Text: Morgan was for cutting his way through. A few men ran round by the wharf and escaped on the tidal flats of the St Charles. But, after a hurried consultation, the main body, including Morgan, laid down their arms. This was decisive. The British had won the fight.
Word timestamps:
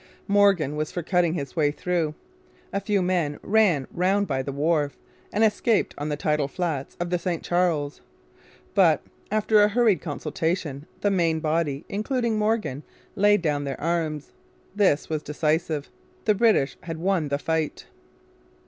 Morgan 0.27 0.75
was 0.75 0.91
for 0.91 1.03
cutting 1.03 1.35
his 1.35 1.55
way 1.55 1.69
through. 1.69 2.15
A 2.73 2.79
few 2.79 3.03
men 3.03 3.37
ran 3.43 3.87
round 3.91 4.25
by 4.25 4.41
the 4.41 4.51
wharf 4.51 4.97
and 5.31 5.43
escaped 5.43 5.93
on 5.95 6.09
the 6.09 6.15
tidal 6.17 6.47
flats 6.47 6.97
of 6.99 7.11
the 7.11 7.19
St 7.19 7.43
Charles. 7.43 8.01
But, 8.73 9.03
after 9.29 9.61
a 9.61 9.67
hurried 9.67 10.01
consultation, 10.01 10.87
the 11.01 11.11
main 11.11 11.39
body, 11.39 11.85
including 11.87 12.39
Morgan, 12.39 12.81
laid 13.15 13.43
down 13.43 13.63
their 13.63 13.79
arms. 13.79 14.31
This 14.75 15.07
was 15.07 15.21
decisive. 15.21 15.91
The 16.25 16.33
British 16.33 16.77
had 16.81 16.97
won 16.97 17.27
the 17.27 17.37
fight. 17.37 17.85